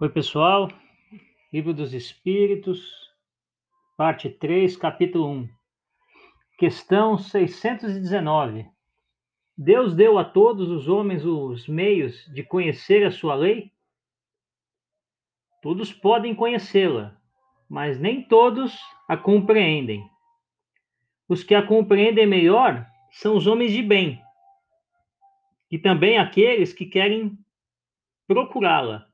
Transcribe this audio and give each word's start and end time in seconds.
Oi, 0.00 0.08
pessoal. 0.08 0.68
Livro 1.52 1.74
dos 1.74 1.92
Espíritos, 1.92 2.88
parte 3.96 4.30
3, 4.30 4.76
capítulo 4.76 5.28
1. 5.28 5.48
Questão 6.56 7.18
619. 7.18 8.64
Deus 9.56 9.96
deu 9.96 10.16
a 10.16 10.24
todos 10.24 10.68
os 10.70 10.86
homens 10.86 11.24
os 11.24 11.66
meios 11.66 12.14
de 12.32 12.44
conhecer 12.44 13.04
a 13.04 13.10
sua 13.10 13.34
lei? 13.34 13.72
Todos 15.60 15.92
podem 15.92 16.32
conhecê-la, 16.32 17.20
mas 17.68 17.98
nem 17.98 18.22
todos 18.22 18.78
a 19.08 19.16
compreendem. 19.16 20.08
Os 21.28 21.42
que 21.42 21.56
a 21.56 21.66
compreendem 21.66 22.24
melhor 22.24 22.86
são 23.10 23.36
os 23.36 23.48
homens 23.48 23.72
de 23.72 23.82
bem, 23.82 24.22
e 25.68 25.76
também 25.76 26.18
aqueles 26.18 26.72
que 26.72 26.86
querem 26.86 27.36
procurá-la 28.28 29.07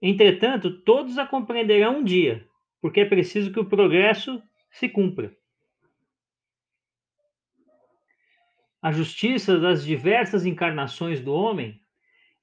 Entretanto, 0.00 0.80
todos 0.82 1.18
a 1.18 1.26
compreenderão 1.26 1.98
um 1.98 2.04
dia, 2.04 2.46
porque 2.80 3.00
é 3.00 3.04
preciso 3.04 3.52
que 3.52 3.58
o 3.58 3.68
progresso 3.68 4.40
se 4.70 4.88
cumpra. 4.88 5.36
A 8.80 8.92
justiça 8.92 9.58
das 9.58 9.84
diversas 9.84 10.46
encarnações 10.46 11.20
do 11.20 11.32
homem 11.32 11.80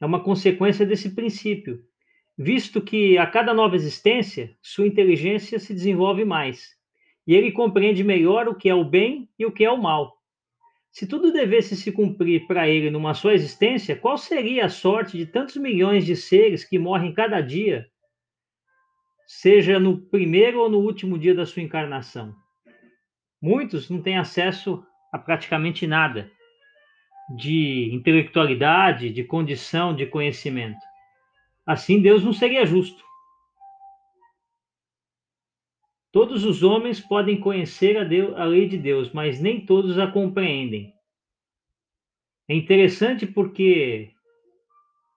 é 0.02 0.06
uma 0.06 0.22
consequência 0.22 0.86
desse 0.86 1.16
princípio, 1.16 1.82
visto 2.38 2.82
que 2.82 3.18
a 3.18 3.26
cada 3.26 3.54
nova 3.54 3.76
existência 3.76 4.54
sua 4.62 4.86
inteligência 4.86 5.58
se 5.58 5.74
desenvolve 5.74 6.26
mais, 6.26 6.76
e 7.26 7.34
ele 7.34 7.54
compreende 7.54 8.04
melhor 8.04 8.50
o 8.50 8.56
que 8.56 8.68
é 8.68 8.76
o 8.76 8.84
bem 8.84 9.30
e 9.40 9.46
o 9.46 9.52
que 9.52 9.64
é 9.64 9.72
o 9.72 9.82
mal. 9.82 10.15
Se 10.96 11.06
tudo 11.06 11.30
devesse 11.30 11.76
se 11.76 11.92
cumprir 11.92 12.48
para 12.48 12.70
ele 12.70 12.90
numa 12.90 13.14
só 13.14 13.30
existência, 13.30 13.98
qual 13.98 14.18
seria 14.18 14.64
a 14.64 14.70
sorte 14.70 15.18
de 15.18 15.26
tantos 15.26 15.58
milhões 15.58 16.06
de 16.06 16.16
seres 16.16 16.64
que 16.64 16.80
morrem 16.80 17.14
cada 17.14 17.42
dia, 17.42 17.86
seja 19.28 19.78
no 19.78 20.00
primeiro 20.10 20.62
ou 20.62 20.70
no 20.70 20.80
último 20.80 21.20
dia 21.20 21.36
da 21.36 21.46
sua 21.46 21.62
encarnação? 21.62 22.34
Muitos 23.42 23.90
não 23.90 24.02
têm 24.02 24.18
acesso 24.18 24.86
a 25.12 25.20
praticamente 25.20 25.86
nada 25.86 26.32
de 27.36 27.90
intelectualidade, 27.92 29.10
de 29.10 29.24
condição, 29.26 29.94
de 29.94 30.06
conhecimento. 30.06 30.80
Assim, 31.66 32.02
Deus 32.02 32.24
não 32.24 32.32
seria 32.32 32.66
justo. 32.66 33.04
Todos 36.16 36.46
os 36.46 36.64
homens 36.64 37.02
podem 37.02 37.38
conhecer 37.38 37.98
a, 37.98 38.06
Deus, 38.06 38.34
a 38.38 38.46
lei 38.46 38.70
de 38.70 38.78
Deus, 38.78 39.12
mas 39.12 39.42
nem 39.42 39.66
todos 39.66 40.00
a 40.00 40.08
compreendem. 40.10 40.94
É 42.48 42.56
interessante 42.56 43.28
porque 43.28 44.14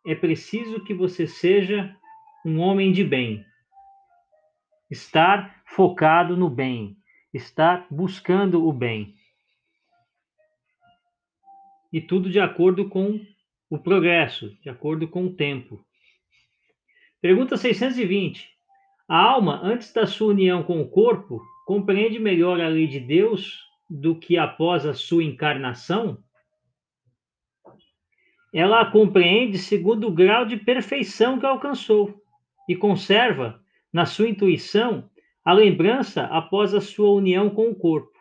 é 0.05 0.17
preciso 0.17 0.83
que 0.83 0.93
você 0.93 1.25
seja 1.25 1.97
um 2.45 2.59
homem 2.59 2.91
de 2.91 3.05
bem. 3.05 3.47
Estar 4.91 5.63
focado 5.67 6.37
no 6.37 6.51
bem, 6.51 6.97
estar 7.33 7.87
buscando 7.89 8.67
o 8.67 8.73
bem. 8.73 9.15
E 11.93 12.01
tudo 12.01 12.29
de 12.29 12.41
acordo 12.41 12.89
com 12.89 13.25
o 13.71 13.79
progresso, 13.79 14.53
de 14.61 14.69
acordo 14.69 15.07
com 15.07 15.27
o 15.27 15.33
tempo. 15.37 15.81
Pergunta 17.21 17.57
620. 17.57 18.58
A 19.09 19.17
alma, 19.17 19.59
antes 19.63 19.91
da 19.91 20.07
sua 20.07 20.29
união 20.29 20.63
com 20.63 20.83
o 20.83 20.89
corpo, 20.89 21.41
compreende 21.65 22.19
melhor 22.19 22.61
a 22.61 22.69
lei 22.69 22.87
de 22.87 23.01
Deus 23.01 23.59
do 23.89 24.15
que 24.15 24.37
após 24.37 24.85
a 24.85 24.93
sua 24.93 25.25
encarnação? 25.25 26.23
Ela 28.53 28.83
a 28.83 28.91
compreende 28.91 29.57
segundo 29.57 30.09
o 30.09 30.13
grau 30.13 30.45
de 30.45 30.59
perfeição 30.59 31.41
que 31.41 31.47
alcançou 31.47 32.23
e 32.69 32.77
conserva, 32.77 33.63
na 33.91 34.05
sua 34.05 34.29
intuição, 34.29 35.09
a 35.43 35.55
lembrança 35.55 36.25
após 36.25 36.75
a 36.75 36.81
sua 36.81 37.11
união 37.11 37.49
com 37.49 37.71
o 37.71 37.75
corpo. 37.75 38.13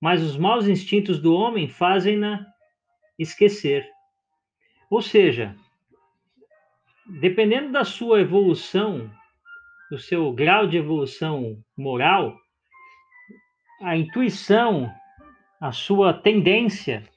Mas 0.00 0.24
os 0.24 0.36
maus 0.36 0.66
instintos 0.66 1.20
do 1.20 1.32
homem 1.32 1.68
fazem-na 1.68 2.44
esquecer. 3.16 3.88
Ou 4.90 5.00
seja, 5.00 5.54
dependendo 7.20 7.70
da 7.70 7.84
sua 7.84 8.20
evolução 8.20 9.08
do 9.90 9.98
seu 9.98 10.32
grau 10.32 10.66
de 10.66 10.76
evolução 10.76 11.62
moral, 11.76 12.36
a 13.82 13.96
intuição, 13.96 14.90
a 15.60 15.72
sua 15.72 16.12
tendência 16.12 17.08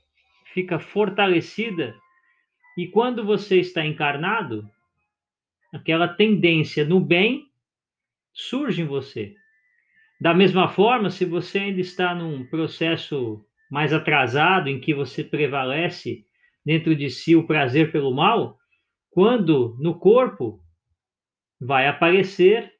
fica 0.54 0.80
fortalecida 0.80 1.96
e 2.78 2.88
quando 2.88 3.26
você 3.26 3.60
está 3.60 3.86
encarnado, 3.86 4.70
aquela 5.74 6.08
tendência 6.08 6.86
no 6.86 7.00
bem 7.00 7.46
surge 8.34 8.82
em 8.82 8.86
você. 8.86 9.36
Da 10.20 10.34
mesma 10.34 10.68
forma, 10.68 11.10
se 11.10 11.26
você 11.26 11.60
ainda 11.60 11.80
está 11.80 12.14
num 12.14 12.46
processo 12.46 13.44
mais 13.70 13.94
atrasado, 13.94 14.68
em 14.68 14.80
que 14.80 14.94
você 14.94 15.24
prevalece 15.24 16.26
dentro 16.66 16.96
de 16.96 17.10
si 17.10 17.36
o 17.36 17.46
prazer 17.46 17.92
pelo 17.92 18.14
mal, 18.14 18.58
quando 19.12 19.78
no 19.80 19.98
corpo 19.98 20.60
vai 21.60 21.88
aparecer 21.88 22.74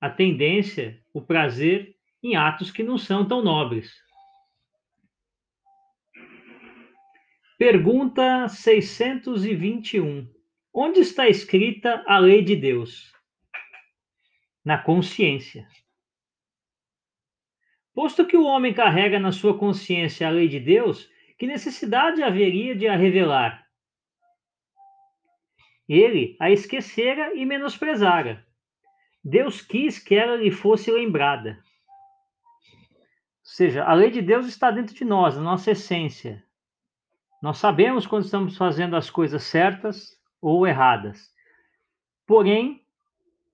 a 0.00 0.10
tendência, 0.10 1.02
o 1.12 1.22
prazer 1.22 1.96
em 2.22 2.36
atos 2.36 2.70
que 2.70 2.82
não 2.82 2.98
são 2.98 3.26
tão 3.26 3.42
nobres. 3.42 3.94
Pergunta 7.58 8.48
621. 8.48 10.30
Onde 10.74 11.00
está 11.00 11.26
escrita 11.26 12.04
a 12.06 12.18
lei 12.18 12.42
de 12.42 12.54
Deus? 12.54 13.10
Na 14.62 14.76
consciência. 14.76 15.66
Posto 17.94 18.26
que 18.26 18.36
o 18.36 18.44
homem 18.44 18.74
carrega 18.74 19.18
na 19.18 19.32
sua 19.32 19.58
consciência 19.58 20.28
a 20.28 20.30
lei 20.30 20.48
de 20.48 20.60
Deus, 20.60 21.10
que 21.38 21.46
necessidade 21.46 22.22
haveria 22.22 22.76
de 22.76 22.86
a 22.86 22.94
revelar? 22.94 23.65
Ele 25.88 26.36
a 26.40 26.50
esquecera 26.50 27.34
e 27.34 27.44
menosprezara. 27.44 28.44
Deus 29.24 29.60
quis 29.60 29.98
que 29.98 30.14
ela 30.14 30.36
lhe 30.36 30.50
fosse 30.50 30.90
lembrada. 30.90 31.58
Ou 33.46 33.52
seja, 33.52 33.84
a 33.84 33.92
lei 33.92 34.10
de 34.10 34.22
Deus 34.22 34.46
está 34.46 34.70
dentro 34.70 34.94
de 34.94 35.04
nós, 35.04 35.36
na 35.36 35.42
nossa 35.42 35.70
essência. 35.70 36.44
Nós 37.42 37.58
sabemos 37.58 38.06
quando 38.06 38.24
estamos 38.24 38.56
fazendo 38.56 38.96
as 38.96 39.10
coisas 39.10 39.42
certas 39.44 40.16
ou 40.40 40.66
erradas. 40.66 41.32
Porém, 42.26 42.84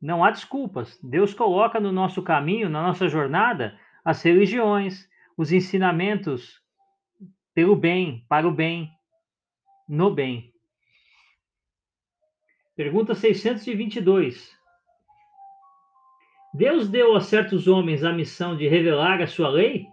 não 0.00 0.25
há 0.25 0.31
desculpas. 0.31 0.99
Deus 1.03 1.34
coloca 1.34 1.78
no 1.78 1.93
nosso 1.93 2.22
caminho, 2.22 2.69
na 2.69 2.82
nossa 2.82 3.09
jornada, 3.09 3.78
as 4.04 4.22
religiões, 4.22 5.09
os 5.37 5.53
ensinamentos 5.53 6.60
pelo 7.54 7.76
bem, 7.76 8.25
para 8.28 8.49
o 8.49 8.53
bem, 8.53 8.91
no 9.88 10.12
bem. 10.12 10.51
Pergunta 12.75 13.15
622. 13.15 14.50
Deus 16.55 16.88
deu 16.88 17.15
a 17.15 17.21
certos 17.21 17.69
homens 17.69 18.03
a 18.03 18.15
missão 18.15 18.56
de 18.56 18.66
revelar 18.66 19.21
a 19.21 19.27
sua 19.27 19.50
lei? 19.50 19.87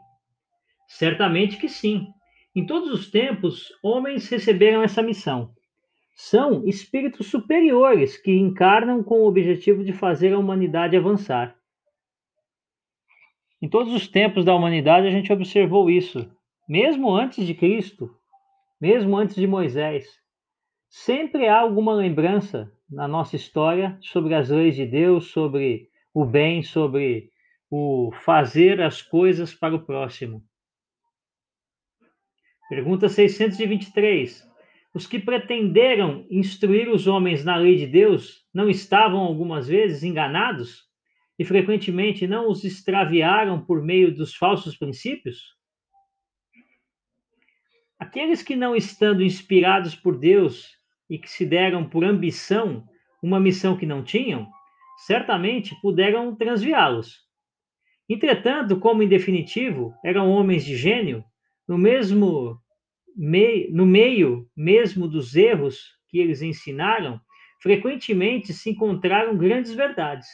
Certamente 0.87 1.57
que 1.57 1.67
sim. 1.67 2.07
Em 2.55 2.65
todos 2.65 2.89
os 2.89 3.11
tempos, 3.11 3.69
homens 3.83 4.29
receberam 4.29 4.81
essa 4.81 5.01
missão. 5.01 5.53
São 6.15 6.65
espíritos 6.65 7.27
superiores 7.27 8.15
que 8.15 8.31
encarnam 8.31 9.03
com 9.03 9.23
o 9.23 9.27
objetivo 9.27 9.83
de 9.83 9.91
fazer 9.91 10.33
a 10.33 10.39
humanidade 10.39 10.95
avançar. 10.95 11.57
Em 13.61 13.67
todos 13.67 13.93
os 13.93 14.07
tempos 14.07 14.45
da 14.45 14.55
humanidade, 14.55 15.05
a 15.05 15.11
gente 15.11 15.33
observou 15.33 15.89
isso. 15.89 16.31
Mesmo 16.67 17.13
antes 17.13 17.45
de 17.45 17.53
Cristo, 17.53 18.09
mesmo 18.79 19.17
antes 19.17 19.35
de 19.35 19.45
Moisés, 19.45 20.07
Sempre 20.89 21.47
há 21.47 21.59
alguma 21.59 21.93
lembrança 21.93 22.71
na 22.89 23.07
nossa 23.07 23.35
história 23.35 23.95
sobre 24.01 24.33
as 24.33 24.49
leis 24.49 24.75
de 24.75 24.87
Deus, 24.87 25.27
sobre 25.27 25.87
o 26.11 26.25
bem, 26.25 26.63
sobre 26.63 27.31
o 27.69 28.11
fazer 28.23 28.81
as 28.81 28.99
coisas 28.99 29.53
para 29.53 29.75
o 29.75 29.85
próximo. 29.85 30.43
Pergunta 32.67 33.07
623. 33.07 34.49
Os 34.91 35.05
que 35.05 35.19
pretenderam 35.19 36.25
instruir 36.27 36.89
os 36.89 37.05
homens 37.05 37.45
na 37.45 37.55
lei 37.55 37.75
de 37.75 37.85
Deus 37.85 38.43
não 38.51 38.67
estavam 38.67 39.19
algumas 39.19 39.67
vezes 39.67 40.01
enganados 40.01 40.89
e 41.37 41.45
frequentemente 41.45 42.25
não 42.25 42.49
os 42.49 42.63
extraviaram 42.63 43.63
por 43.63 43.83
meio 43.83 44.13
dos 44.13 44.35
falsos 44.35 44.75
princípios? 44.75 45.55
Aqueles 47.99 48.41
que 48.41 48.55
não 48.55 48.75
estando 48.75 49.21
inspirados 49.21 49.93
por 49.93 50.17
Deus 50.17 50.78
e 51.09 51.17
que 51.17 51.29
se 51.29 51.45
deram 51.45 51.87
por 51.87 52.03
ambição 52.03 52.85
uma 53.21 53.39
missão 53.39 53.75
que 53.75 53.85
não 53.85 54.03
tinham, 54.03 54.47
certamente 55.05 55.75
puderam 55.81 56.35
transviá-los. 56.35 57.17
Entretanto, 58.07 58.79
como 58.79 59.03
em 59.03 59.07
definitivo 59.07 59.93
eram 60.03 60.29
homens 60.29 60.65
de 60.65 60.75
gênio, 60.75 61.23
no 61.67 61.77
mesmo 61.77 62.59
no 63.71 63.85
meio 63.85 64.49
mesmo 64.55 65.07
dos 65.07 65.35
erros 65.35 65.77
que 66.09 66.19
eles 66.19 66.41
ensinaram, 66.41 67.19
frequentemente 67.61 68.53
se 68.53 68.69
encontraram 68.69 69.37
grandes 69.37 69.73
verdades. 69.73 70.27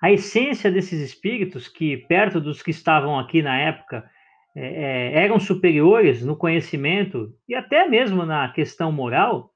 A 0.00 0.10
essência 0.10 0.70
desses 0.70 1.00
espíritos, 1.00 1.68
que 1.68 1.96
perto 1.96 2.40
dos 2.40 2.62
que 2.62 2.70
estavam 2.70 3.18
aqui 3.18 3.42
na 3.42 3.56
época 3.56 4.10
é, 4.54 5.14
é 5.14 5.24
eram 5.24 5.38
superiores 5.38 6.24
no 6.24 6.36
conhecimento 6.36 7.34
e 7.48 7.54
até 7.54 7.88
mesmo 7.88 8.24
na 8.24 8.48
questão 8.52 8.92
moral, 8.92 9.50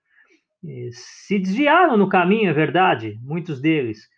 é, 0.65 0.89
se 0.93 1.39
desviaram 1.39 1.97
no 1.97 2.09
caminho, 2.09 2.51
é 2.51 2.53
verdade, 2.53 3.19
muitos 3.23 3.61
deles, 3.61 4.09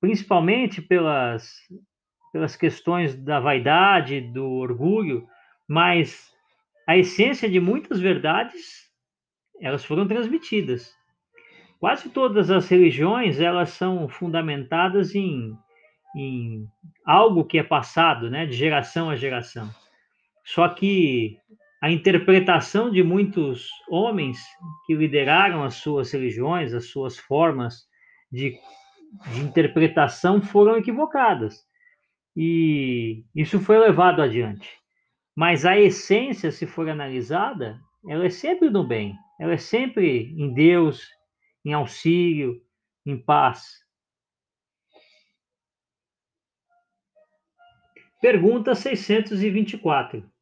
principalmente 0.00 0.80
pelas, 0.80 1.50
pelas 2.32 2.56
questões 2.56 3.14
da 3.16 3.40
vaidade, 3.40 4.20
do 4.20 4.46
orgulho, 4.46 5.26
mas 5.68 6.30
a 6.86 6.96
essência 6.96 7.48
de 7.48 7.58
muitas 7.58 7.98
verdades 7.98 8.86
elas 9.60 9.84
foram 9.84 10.06
transmitidas. 10.06 10.94
Quase 11.80 12.08
todas 12.08 12.50
as 12.50 12.68
religiões 12.68 13.40
elas 13.40 13.70
são 13.70 14.08
fundamentadas 14.08 15.14
em, 15.14 15.52
em 16.16 16.66
algo 17.04 17.44
que 17.44 17.58
é 17.58 17.62
passado, 17.62 18.30
né, 18.30 18.46
de 18.46 18.52
geração 18.52 19.10
a 19.10 19.16
geração. 19.16 19.68
Só 20.46 20.68
que 20.68 21.36
a 21.82 21.90
interpretação 21.90 22.88
de 22.88 23.02
muitos 23.02 23.68
homens 23.90 24.38
que 24.86 24.94
lideraram 24.94 25.64
as 25.64 25.74
suas 25.74 26.12
religiões, 26.12 26.72
as 26.72 26.86
suas 26.86 27.18
formas 27.18 27.84
de, 28.30 28.56
de 29.32 29.40
interpretação 29.40 30.40
foram 30.40 30.76
equivocadas. 30.76 31.66
E 32.36 33.24
isso 33.34 33.58
foi 33.58 33.78
levado 33.78 34.22
adiante. 34.22 34.70
Mas 35.34 35.66
a 35.66 35.78
essência, 35.78 36.52
se 36.52 36.64
for 36.64 36.88
analisada, 36.88 37.80
ela 38.08 38.24
é 38.24 38.30
sempre 38.30 38.70
no 38.70 38.86
bem, 38.86 39.14
ela 39.40 39.54
é 39.54 39.58
sempre 39.58 40.32
em 40.40 40.54
Deus, 40.54 41.08
em 41.64 41.72
auxílio, 41.72 42.62
em 43.04 43.18
paz. 43.18 43.84
Pergunta 48.20 48.74
624. 48.74 50.35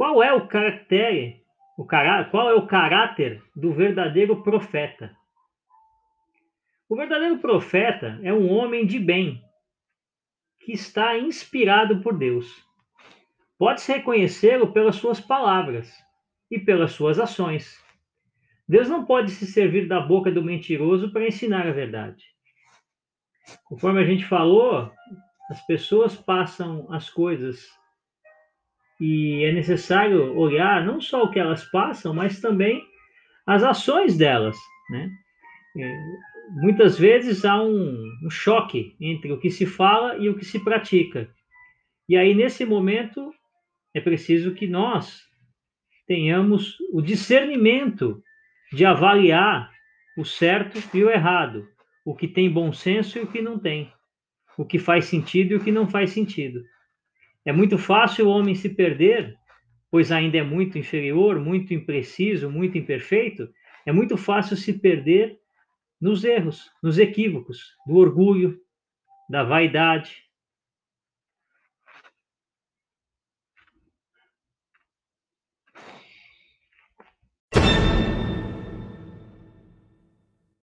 Qual 0.00 0.22
é 0.22 0.32
o 0.32 0.48
caráter, 0.48 1.42
o 1.76 1.84
cará, 1.84 2.24
qual 2.24 2.48
é 2.48 2.54
o 2.54 2.66
caráter 2.66 3.44
do 3.54 3.70
verdadeiro 3.70 4.42
profeta? 4.42 5.14
O 6.88 6.96
verdadeiro 6.96 7.38
profeta 7.38 8.18
é 8.22 8.32
um 8.32 8.50
homem 8.50 8.86
de 8.86 8.98
bem, 8.98 9.44
que 10.60 10.72
está 10.72 11.18
inspirado 11.18 12.00
por 12.00 12.16
Deus. 12.16 12.66
Pode-se 13.58 13.92
reconhecê-lo 13.92 14.72
pelas 14.72 14.96
suas 14.96 15.20
palavras 15.20 15.92
e 16.50 16.58
pelas 16.58 16.92
suas 16.92 17.20
ações. 17.20 17.78
Deus 18.66 18.88
não 18.88 19.04
pode 19.04 19.32
se 19.32 19.46
servir 19.46 19.86
da 19.86 20.00
boca 20.00 20.32
do 20.32 20.42
mentiroso 20.42 21.12
para 21.12 21.28
ensinar 21.28 21.66
a 21.66 21.72
verdade. 21.72 22.24
Conforme 23.64 24.00
a 24.00 24.06
gente 24.06 24.24
falou, 24.24 24.90
as 25.50 25.60
pessoas 25.66 26.16
passam 26.16 26.90
as 26.90 27.10
coisas 27.10 27.78
e 29.00 29.44
é 29.44 29.52
necessário 29.52 30.36
olhar 30.36 30.84
não 30.84 31.00
só 31.00 31.24
o 31.24 31.30
que 31.30 31.38
elas 31.38 31.64
passam, 31.64 32.12
mas 32.12 32.40
também 32.40 32.84
as 33.46 33.62
ações 33.62 34.16
delas, 34.16 34.56
né? 34.90 35.10
É, 35.78 35.96
muitas 36.50 36.98
vezes 36.98 37.44
há 37.44 37.62
um, 37.62 38.18
um, 38.24 38.30
choque 38.30 38.94
entre 39.00 39.32
o 39.32 39.38
que 39.38 39.50
se 39.50 39.64
fala 39.64 40.16
e 40.18 40.28
o 40.28 40.36
que 40.36 40.44
se 40.44 40.58
pratica. 40.62 41.30
E 42.08 42.16
aí, 42.16 42.34
nesse 42.34 42.64
momento, 42.64 43.32
é 43.94 44.00
preciso 44.00 44.52
que 44.52 44.66
nós 44.66 45.22
tenhamos 46.06 46.76
o 46.92 47.00
discernimento 47.00 48.22
de 48.72 48.84
avaliar 48.84 49.70
o 50.18 50.24
certo 50.24 50.78
e 50.92 51.02
o 51.02 51.10
errado, 51.10 51.66
o 52.04 52.14
que 52.14 52.28
tem 52.28 52.50
bom 52.50 52.72
senso 52.72 53.18
e 53.18 53.22
o 53.22 53.26
que 53.26 53.40
não 53.40 53.58
tem, 53.58 53.92
o 54.58 54.64
que 54.64 54.78
faz 54.78 55.06
sentido 55.06 55.52
e 55.52 55.54
o 55.54 55.64
que 55.64 55.72
não 55.72 55.88
faz 55.88 56.10
sentido. 56.10 56.62
É 57.50 57.52
muito 57.52 57.76
fácil 57.76 58.28
o 58.28 58.30
homem 58.30 58.54
se 58.54 58.68
perder, 58.68 59.36
pois 59.90 60.12
ainda 60.12 60.38
é 60.38 60.42
muito 60.44 60.78
inferior, 60.78 61.40
muito 61.40 61.74
impreciso, 61.74 62.48
muito 62.48 62.78
imperfeito. 62.78 63.52
É 63.84 63.90
muito 63.90 64.16
fácil 64.16 64.56
se 64.56 64.72
perder 64.72 65.36
nos 66.00 66.22
erros, 66.22 66.70
nos 66.80 66.96
equívocos, 66.96 67.74
do 67.88 67.96
orgulho, 67.96 68.56
da 69.28 69.42
vaidade, 69.42 70.22